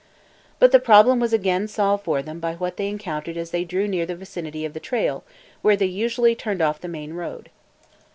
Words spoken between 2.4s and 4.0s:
what they encountered as they drew